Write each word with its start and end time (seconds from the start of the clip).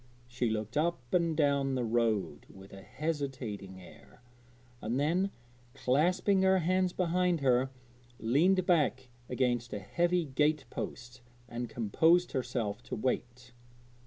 She 0.27 0.49
looked 0.49 0.77
up 0.77 1.13
and 1.13 1.37
down 1.37 1.75
the 1.75 1.83
road 1.83 2.47
with 2.49 2.73
a 2.73 2.81
hesitating 2.81 3.79
air, 3.79 4.23
and 4.81 4.99
then, 4.99 5.29
clasping 5.75 6.41
her 6.41 6.57
hands 6.57 6.91
behind 6.91 7.41
her, 7.41 7.69
leaned 8.17 8.65
back 8.65 9.09
against 9.29 9.73
a 9.73 9.79
heavy 9.79 10.25
gate 10.25 10.65
post 10.71 11.21
and 11.47 11.69
composed 11.69 12.31
herself 12.31 12.81
to 12.85 12.95
wait. 12.95 13.51